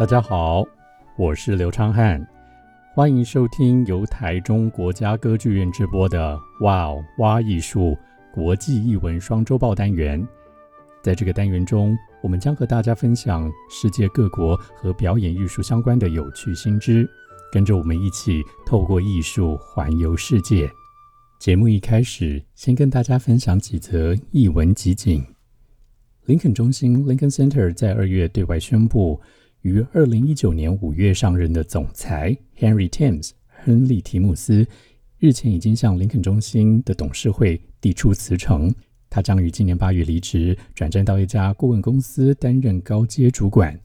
[0.00, 0.64] 大家好，
[1.18, 2.26] 我是刘昌汉，
[2.94, 6.34] 欢迎收听由台中国家歌剧院直播的
[6.64, 7.94] 《哇哦挖艺术
[8.32, 10.26] 国际艺文双周报》单元。
[11.02, 17.06] 在这个单元中，我们将和大家分享世界各国和表演艺术相关的有趣新知，
[17.52, 20.66] 跟着我们一起透过艺术环游世界。
[21.38, 25.22] 节目一开始，先跟大家分享几则艺文集锦。
[26.24, 29.20] 林肯中心 （Lincoln Center） 在二月对外宣布。
[29.62, 34.66] 于二零一九年五月上任的总裁 Henry Thames 亨利·提姆斯
[35.18, 38.74] 日前已经向林肯中心的董事会递出辞呈，
[39.10, 43.78] 他将于今年八月离职，转战到一家顾问公司担任高阶主管。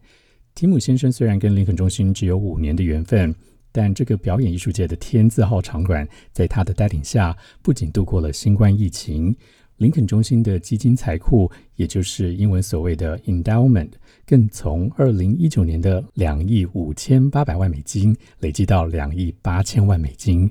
[0.53, 3.35] 提姆先生虽然跟林肯中心只有五年的缘分，
[3.73, 9.35] 但这个表演艺术界的天字号场馆，在他的带领下，不仅度过了新冠疫情。
[9.77, 13.89] 林肯中心的基金财库，也就是英文所谓的 endowment，
[14.25, 20.49] 更从二零一九年的两亿五千八百万美金累积到两亿八千万美金。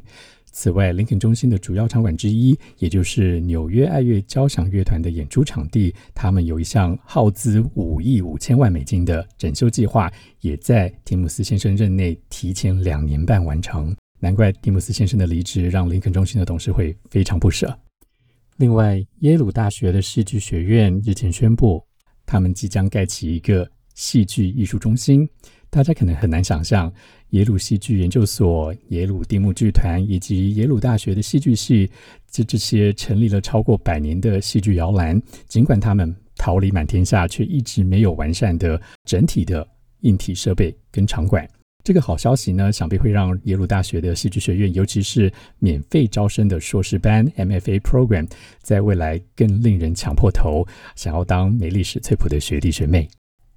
[0.52, 13.96] 此外，林肯中心的主要场馆之一，也就是纽约爱乐交响乐团的演出场地，他们有一项耗资五亿五千万美金的整修计划，也在提姆斯先生任内提前两年半完成。
[14.20, 17.76] 难怪蒂姆斯先生的离职让林肯中心的董事会非常不舍。
[18.56, 21.84] 另外，耶鲁大学的戏剧学院日前宣布，
[22.24, 25.28] 他们即将盖起一个戏剧艺术中心。
[25.70, 26.92] 大家可能很难想象，
[27.30, 31.90] 耶鲁戏剧研究所、耶鲁蒂木剧团以及耶鲁大学的戏剧系，
[32.30, 39.66] 这这些成立了超过百年的戏剧摇篮，尽管他们桃李满天下，却一直没有完善的整体的
[40.02, 41.44] 硬体设备跟场馆。
[41.84, 48.26] 这个好消息呢，想必会让耶鲁大学的戏剧学院，尤其是免费招生的硕士班 （MFA program），
[48.62, 53.06] 在未来更令人抢破头，想要当梅丽史翠普的学弟学妹。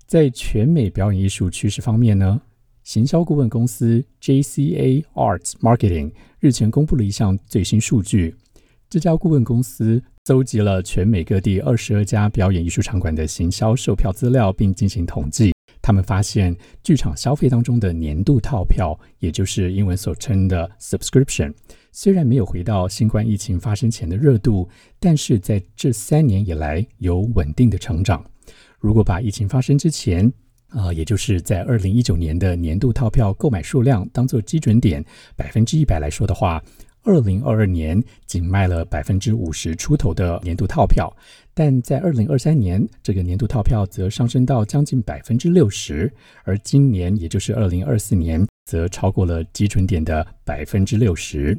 [0.06, 2.42] 在全美表演艺术趋势方面呢，
[2.84, 6.12] 行销顾问公司 JCA Arts Marketing
[6.42, 8.36] 日前公布了一项最新数据。
[8.90, 15.54] 这家顾问公司搜集了全美各地二十二家表演艺术场馆的行销售票资料，并进行统计。
[15.88, 16.54] 他们发现，
[16.84, 21.54] 剧场消费当中的年度套票，也就是英文所称的 subscription，
[21.94, 24.68] 虽然没有回到新冠疫情发生前的热度，
[25.00, 28.22] 但是在这三年以来有稳定的成长。
[28.80, 30.30] 如果把疫情发生之前，
[30.72, 35.02] 啊、也就是在二零一九年的年度套票购买数量当做基准点，
[35.38, 36.62] 百分之一百来说的话，
[37.08, 41.10] 二零二二年仅卖了百分之五十出头的年度套票。
[41.54, 46.12] 但在二零二三年，这个年度套票则上升到将近百分之六十，
[46.44, 51.58] 而今年，也就是二零二四年，则超过了基准点的百分之六十。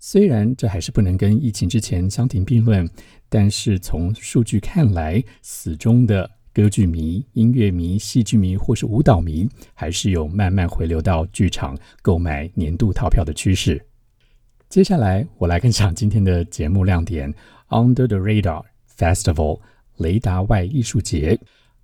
[0.00, 2.88] 虽然这还是不能跟疫情之前相提并论，
[3.28, 13.80] 但是从数据看来，死忠的歌剧迷、音乐迷、戏剧迷或是舞蹈迷，还是有慢慢回流到剧场购买年度套票的趋势。
[14.70, 17.34] 接下来，我来分享今天的节目亮点
[17.70, 18.62] ：Under the Radar。
[18.96, 19.58] Festival
[19.96, 21.36] 雷达外艺术节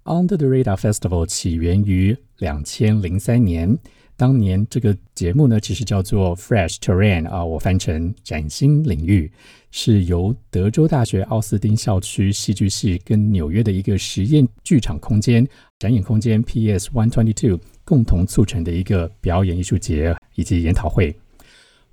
[0.05, 3.77] Under the Radar Festival 起源于两千零三年，
[4.17, 9.33] 当年这个节目呢，其实叫做 Fresh Terrain 啊，我翻成崭新领域，
[9.73, 15.45] 是由德州大学奥斯汀校区戏剧系跟纽约的一个实验剧场空间
[15.81, 21.17] 展演空间 PS One Twenty Two 共同促成的一个表演艺术节以及研讨会。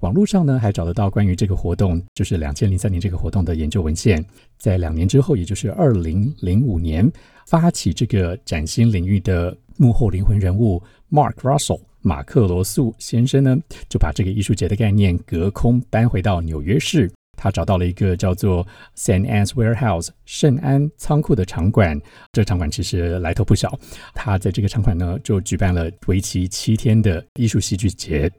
[0.03, 4.23] 网络上呢，还找得到关于这个活动，就是两千零三年这个活动的研究文献。
[4.57, 7.09] 在两年之后，也就是二零零五年，
[7.47, 17.09] 发起这个崭新领域的幕后灵魂人物 Mark Russell 马克罗素先生呢，就把这个艺术节的概念隔空搬回到纽约市。
[17.37, 21.97] 他找到了一个叫做 s a n Ann's Warehouse 圣安仓库的场馆，
[22.33, 23.79] 这场馆其实来头不小。
[24.13, 28.29] 他在这个场馆呢，就举办了为期七天的艺术戏剧节。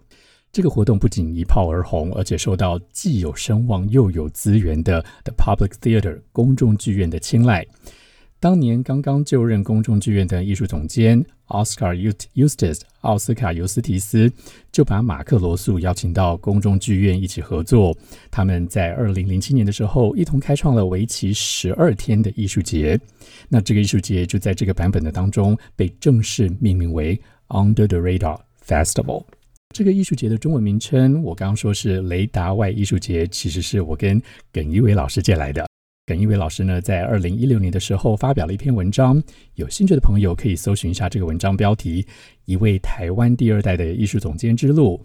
[0.55, 7.67] 这个活动不仅一炮而红，而且受到既有声望又有资源的 The Public Theater 公众剧院的青睐。
[8.39, 11.97] 当年刚刚就任公众剧院的艺术总监 Oscar
[12.35, 14.33] Eustis 奥斯卡尤斯提斯
[14.71, 17.93] 就把马克罗素邀请到公众剧院一起合作。
[18.31, 22.97] 他们在二零零七年的时候一同开创了为期十二天的艺术节。
[23.49, 29.25] 那这个艺术节就在这个版本的当中被正式命名为 Under the Radar Festival。
[29.75, 34.23] 这个艺术节的中文名称，我刚刚说是雷达外艺术节，其实是我跟
[34.53, 35.67] 耿一伟老师借来的。
[36.07, 39.21] 耿一伟老师呢，在二零一六年的时候发表了一篇文章，
[39.57, 42.03] 有兴趣的朋友可以搜寻一下这个文章标题
[42.45, 44.97] 《一位台湾第二代的艺术总监之路》。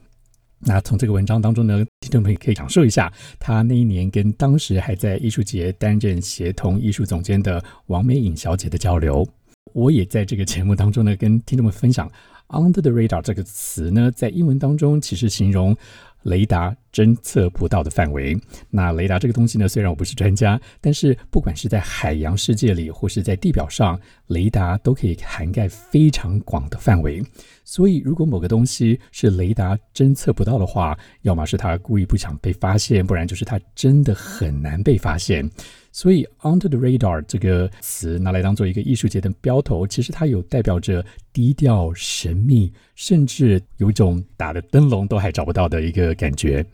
[0.60, 9.28] 那从这个文章当中呢，听众朋友可以感受一下他那一年跟当时还在艺术节担任协同艺术总监的王美颖小姐的交流。
[9.74, 12.08] 我也在这个节目当中呢，跟听众们分享。
[12.50, 15.76] Under the radar 这个词呢，在英文当中其实形容
[16.24, 18.38] 雷达侦测不到的范围。
[18.70, 23.98] 那雷达这个东西呢，虽然我不是专家，但是不管是在海洋世界里，或是在地表上，
[24.28, 27.24] 雷达都可以涵盖非常广的范围。
[27.64, 35.50] 所以，如果某个东西是雷达侦测不到的话，要么是他故意不想被发现，不然就是他真的很难被发现。
[35.92, 41.04] 所以，under the radar 这个词拿来当做一个艺术节的标头，其实它有代表着
[41.34, 46.66] 低调、神秘，甚至有一种打的灯笼都还找不到的一个感觉。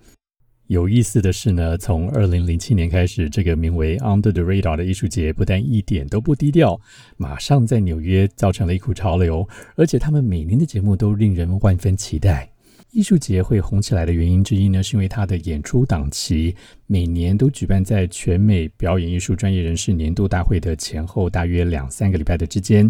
[0.67, 6.81] 有意思的是呢，从二零零七年开始，这个名为 Under the Radar 的艺术节不但一点都不低调，
[7.17, 12.49] 马上在纽约造成了一股潮流，而且他们每年的节目都令人万分期待。
[12.95, 16.55] 艺术节会红起来的原因之一呢，是因为它的演出档期
[16.87, 22.89] 每年都举办在全美表演艺术专业人士年度大会的前后，大约两三个礼拜的之间。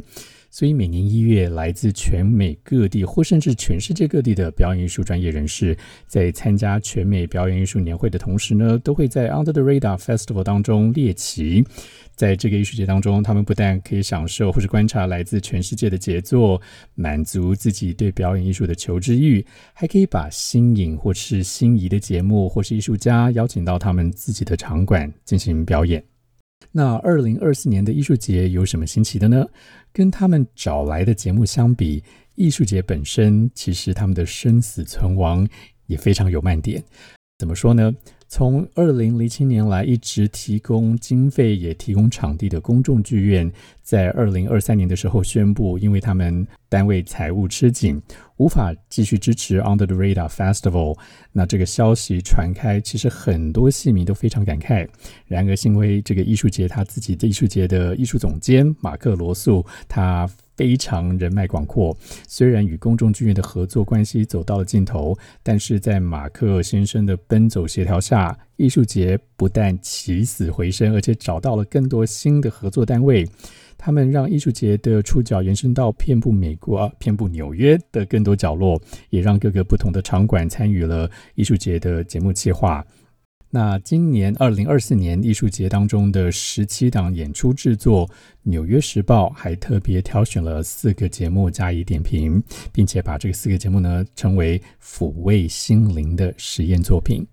[0.56, 11.62] 所以每年一月，来自全美各地或甚至全世界各地的表演艺术专业人士，在参加全美表演艺术年会的同时呢，都会在 Under the Radar Festival 当中列席。
[12.16, 16.62] 在这个艺术节当中，他们不但可以享受或是观察来自全世界的杰作，
[16.94, 26.02] 满足自己对表演艺术的求知欲，还可以把新颖或是心仪的节目或是艺术家邀请到他们自己的场馆进行表演。
[26.78, 29.48] 那二零二四年的艺术节有什么新奇的呢？
[29.94, 32.04] 跟他们找来的节目相比，
[32.36, 35.48] 艺术节本身其实他们的生死存亡
[35.88, 36.84] 也非常有卖点。
[37.38, 37.96] 怎么说呢？
[38.28, 43.50] 从二零零七年来一直提供经费也提供场地的公众剧院，
[43.82, 48.02] 在二零二三年的时候宣布，因为他们单位财务吃紧，
[48.38, 50.98] 无法继续支持 Under the Radar Festival。
[51.32, 54.88] 那这个消息传开，其实很多戏迷都非常感慨。
[55.28, 60.30] 然而，幸亏这个艺术节他自己的艺术节的艺术总监马克罗素，他。
[60.56, 61.96] 非常人脉广阔，
[62.28, 73.28] 虽然与公众剧院的合作关系走到了尽头，但是在马克先生的奔走协调下，艺术节不但起死回生，而且找到了更多新的合作单位。
[73.78, 82.84] 他们让艺术节的触角延伸到遍布美国、遍布纽约的更多角落，也让各个不同的场馆参与了艺术节的节目计划。
[83.56, 88.06] 那今年二零二四年艺术节当中的十七档演出制作，
[88.44, 92.44] 《纽约时报》还特别挑选了四个节目加以点评，
[92.74, 97.26] 并且把这个四个节目呢称为抚慰心灵的实验作品。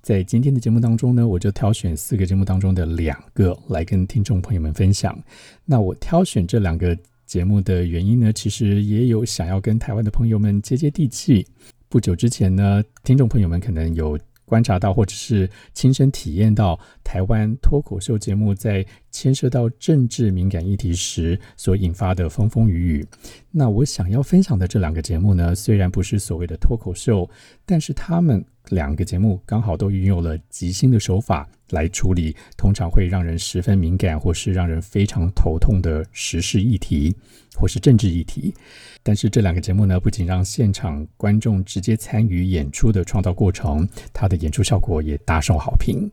[0.00, 5.20] 在今天的节目当中呢，我就挑选四个节目当中的两个来跟听众朋友们分享。
[5.64, 6.96] 那我挑选这两个
[7.26, 11.44] 节目的原因呢，其实也有想要跟台湾的朋友们接接地气。
[11.88, 14.16] 不久之前呢，听众朋友们可能有。
[14.46, 23.06] 观察到或者是亲身体验到台湾脱口秀节目在牵涉到政治敏感议题时所引发的风风雨雨。
[23.50, 27.28] 那我想要分享的这两个节目呢，虽然不是所谓的脱口秀，
[27.66, 37.14] 但是他们两个节目刚好都运用了即兴的手法来处理，通常会让人十分敏感或是让人非常头痛的时事议题
[37.54, 38.52] 或是政治议题。
[39.02, 46.10] 但是这两个节目呢，不仅让现场观众直接参与演出的创造过程，它的演出效果也大受好评。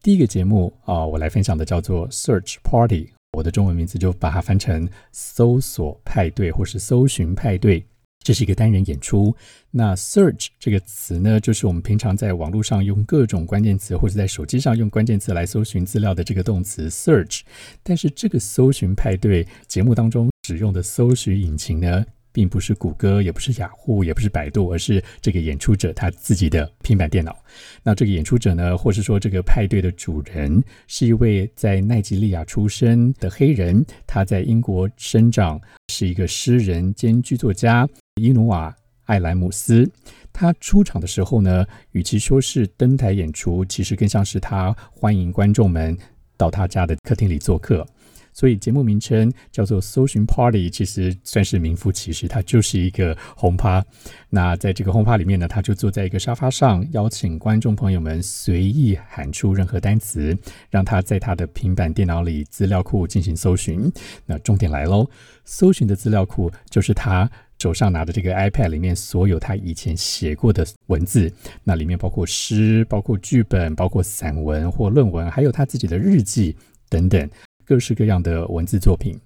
[0.00, 7.84] 第一个节目啊、我来分享的叫做 Search Party，我的中文名字就把它翻成搜索派对或是搜寻派对。
[8.22, 9.34] 这是一个单人演出。
[9.70, 17.40] 那 search 这个词呢，就是我们平常在网络上用各种关键词，或者在手机上用关键词来搜寻资料的这个动词 search。
[17.82, 27.36] 但是这个搜寻派对节目当中使用的搜寻引擎呢，并不是谷歌，也不是雅虎，也不是百度，而是这个演出者他自己的平板电脑。
[27.82, 38.70] 那这个演出者呢，或是说这个派对的主人，是一位在奈及利亚出生的黑人，他在英国生长，是一个诗人兼剧作家伊努瓦·
[39.04, 39.90] 艾莱姆斯。
[40.32, 45.96] 他出场的时候呢，与其说是登台演出，其实更像是他欢迎观众们
[46.36, 47.86] 到他家的客厅里做客。
[48.34, 53.84] 所以节目名称叫做“搜寻 Party”，其实算是名副其实，它就是一个轰趴。
[54.30, 60.34] 那在这个轰趴里面呢，他就坐在一个沙发上，邀请观众朋友们随意喊出任何单词，
[60.70, 63.92] 让他在他的平板电脑里资料库进行搜寻。
[64.24, 65.06] 那重点来喽，
[65.44, 67.30] 搜寻的资料库就是他
[67.62, 76.56] 手上拿的这个 iPad 里面所有他以前写过的文字，那里面包括诗、包括剧本、包括散文或论文，还有他自己的日记
[76.88, 77.30] 等等。
[77.64, 79.16] 各式各样的文字作品。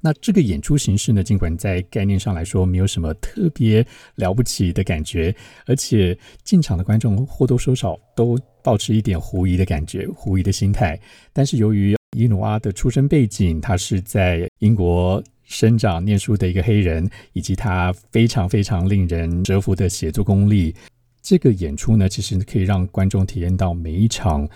[0.00, 3.86] 那这个演出形式呢，尽管在概念上来说没有什么特别
[4.16, 5.34] 了不起的感觉，
[5.66, 10.98] 而且进场的观众或多或少都抱持一点狐疑的感觉、狐疑的心态。
[11.32, 20.74] 但是由于伊努阿的出生背景，他是在英国生长、念书的一个黑人，以及他非常非常令人折服的写作功力。
[21.22, 24.48] 这个演出呢，其实可以让观众体验到每一场、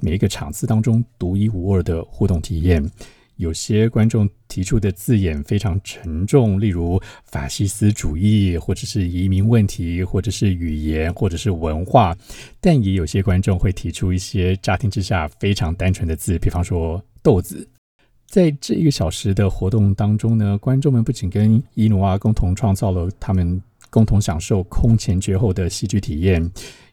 [0.00, 2.84] 每一个场次当中独一无二的互动体验。
[3.36, 12.16] 有些观众提出的字眼非常沉重，例如法西斯主义，或者是移民问题，或者是语言，或者是文化。
[12.62, 17.68] 但也有些观众会提出一些乍听之下非常单纯的字，比方说“豆子”。
[18.36, 26.46] 在这一个小时的活动当中呢，观众们不仅跟伊努瓦共同创造了他们共同享受空前绝后的戏剧体验。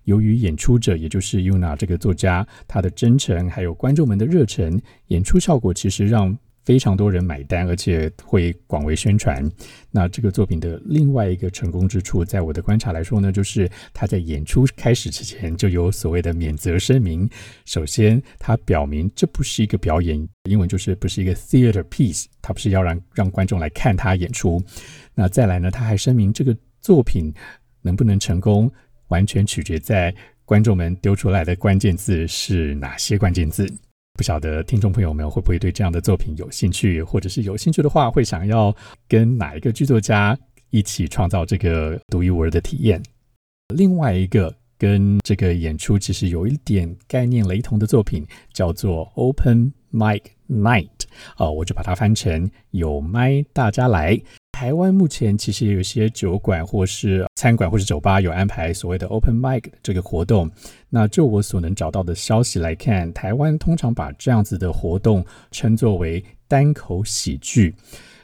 [0.06, 6.34] 由于演出者，也就是尤娜这个作家，他的真诚，还有观众们的热忱，演出效果其实让
[6.64, 9.50] 非常多人买单，而且会广为宣传。
[9.92, 17.30] 那这个作品的另外一个成功之处，在我的观察来说呢，就是他在演出开始之前就有所谓的免责声明。
[17.66, 24.64] 首先，他表明这不是一个表演，英文就是不是一个 theater piece，他不是要让让观众来看他演出。
[25.14, 27.34] 那再来呢，他还声明这个作品
[27.82, 28.72] 能不能成功，
[29.10, 30.14] 完全取决在
[30.46, 33.70] 观众们丢出来的关键字是哪些关键字。
[34.16, 38.76] 不晓得听众朋友们会不会对这样的作品有兴趣，或者是有兴趣的话，会想要
[39.08, 40.38] 跟哪一个剧作家
[40.70, 43.02] 一起创造这个独一无二的体验？
[43.74, 50.90] 另外一个跟这个演出其实有一点概念雷同的作品，叫做 Open Mic Night，
[51.36, 54.22] 啊，我就把它翻成有麦大家来。
[54.54, 60.50] 台湾目前其实也有一些酒馆或是餐馆或是酒吧有安排所谓的 open mic 这个活动。
[60.90, 67.74] 那就我所能找到的消息来看，台湾通常把这样子的活动称作为单口喜剧。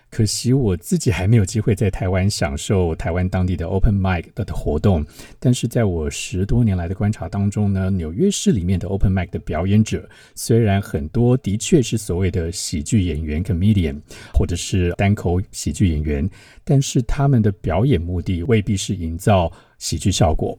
[0.09, 5.05] 可惜我自己还没有机会在台湾享受台湾当地的 open mic 的活动，
[5.39, 13.99] 但是在我十多年来的观察当中呢，纽约市里面的 open mic 的表演者，虽然很多的确是所谓的喜剧演员 comedian
[14.33, 16.27] 或者是单口喜剧演员，
[16.63, 20.57] 但是他们的表演目的未必是营造喜剧效果。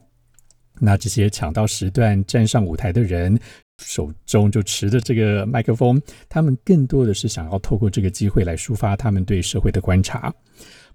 [0.79, 3.37] 那这些抢到时段站上舞台的人，
[3.83, 10.33] 手中就持着这个麦克风，他们更多的是想要透过这个机会来抒发他们对社会的观察，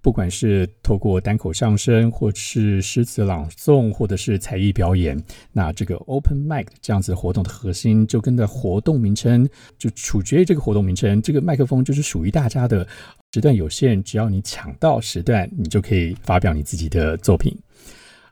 [0.01, 5.21] 不管是透过单口相声，或是诗词朗诵，或者是才艺表演。
[5.51, 12.87] 那这个 Open Mic 这样子活动的核心，就跟着活动名称就取决于这个活动名称，这个麦克风就是属于大家的。
[13.33, 17.55] 时段有限，只要你抢到时段，你就可以发表你自己的作品。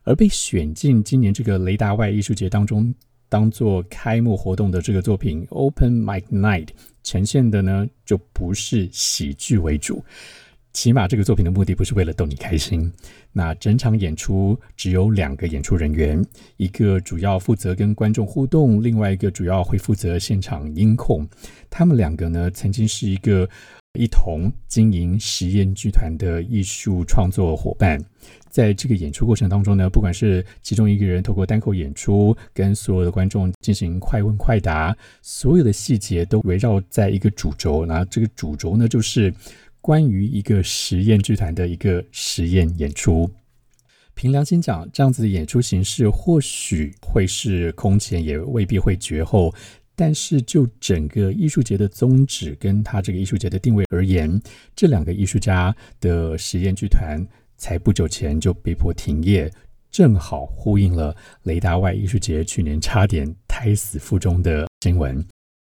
[0.04, 2.92] 而被选进今年这个雷达外艺术节当中。
[3.27, 6.70] 当做开幕活动的这个作品 Open Mic Night
[7.03, 10.03] 呈现的呢，就不是喜剧为主，
[10.74, 12.91] 起码这个作品的目的不是为了逗你开心。
[13.32, 16.25] 那整场演出只有两个演出人员，
[16.58, 21.27] 一个主要负责跟观众互动，另外一个主要会负责现场音控。
[21.70, 23.50] 他们两个呢，曾经是一个
[23.96, 28.00] 一同经营实验剧团的艺术创作伙伴。
[28.50, 39.34] 在这个演出过程当中呢，不管是其中一个人透过单口演出跟所有的观众进行快问快答，所有的细节都围绕在一个主轴，那这个主轴呢，就是
[39.82, 43.30] 关于一个实验剧团的一个实验演出。
[44.14, 49.54] 凭良心讲，这样子的演出形式或许会是空前，也未必会绝后。
[49.96, 54.42] 但是就整个艺术节的宗旨跟他这个艺术节的定位而言，
[54.75, 57.25] 这两个艺术家的实验剧团。
[57.58, 59.50] 才不久前就被迫停业，
[59.90, 65.25] 正好呼应了雷达外艺术节去年差点胎死腹中的新闻。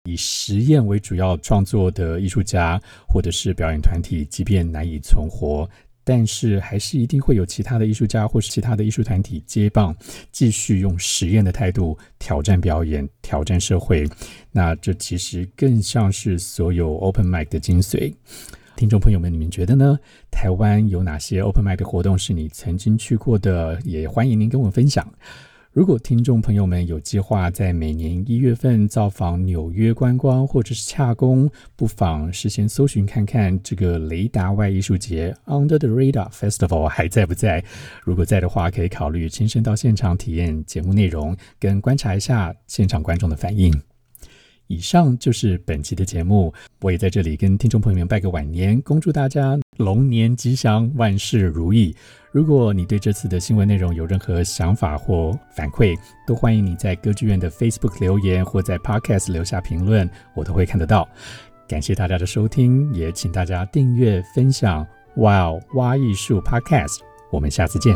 [0.08, 5.68] 以实验为主要创作的艺术家或者是表演团体，即便难以存活，
[6.04, 9.94] 但是还是一定会有其他的艺术家或是其他的艺术团体接棒，
[10.30, 14.08] 继续用实验的态度挑战表演、挑战社会。
[14.50, 18.12] 那这其实更像是所有 Open Mic 的精髓。
[18.74, 19.98] 听众朋友们，你们觉得呢？
[20.30, 23.78] 台湾有哪些 Open Mic 的活动是你曾经去过的？
[23.84, 25.06] 也欢迎您跟我分享。
[25.72, 37.64] 如果听众朋友们有计划在每年一月份造访纽约观光或者是洽公，不妨事先搜寻看看这个雷达外艺术节 Under the Radar Festival 还在不在？
[38.04, 43.72] 如果在的话，可以考虑亲身到现场体验节目内容，跟观察一下现场观众的反应。
[44.66, 51.94] 以上就是本期的节目，我也在这里跟听众朋友们拜个晚年，恭祝大家龙年吉祥，万事如意。
[52.30, 55.94] 如果你对这次的新闻内容有任何想法或反馈，
[56.26, 61.06] 都欢迎你在歌剧院的 Facebook 留言或在 Podcast 留下评论，我都会看得到。
[61.68, 64.86] 感谢大家的收听，也请大家订阅分享。
[65.16, 67.94] 哇哦，挖艺术 Podcast，我们下次见。